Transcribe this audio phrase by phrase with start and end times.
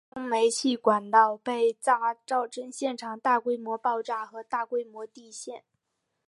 [0.09, 5.63] 最终煤气管道被炸造成现场大规模爆炸和大规模地陷。